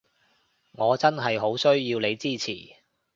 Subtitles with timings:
[0.71, 2.75] 我真係好需要你支持